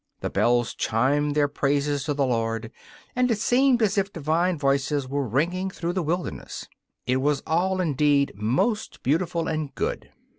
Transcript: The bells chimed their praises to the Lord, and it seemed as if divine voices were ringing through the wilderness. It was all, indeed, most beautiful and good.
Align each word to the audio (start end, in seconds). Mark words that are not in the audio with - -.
The 0.21 0.31
bells 0.31 0.73
chimed 0.73 1.35
their 1.35 1.47
praises 1.47 2.05
to 2.05 2.15
the 2.15 2.25
Lord, 2.25 2.71
and 3.15 3.29
it 3.29 3.37
seemed 3.37 3.83
as 3.83 3.99
if 3.99 4.11
divine 4.11 4.57
voices 4.57 5.07
were 5.07 5.27
ringing 5.27 5.69
through 5.69 5.93
the 5.93 6.01
wilderness. 6.01 6.67
It 7.05 7.17
was 7.17 7.43
all, 7.45 7.79
indeed, 7.79 8.31
most 8.35 9.03
beautiful 9.03 9.47
and 9.47 9.75
good. 9.75 10.09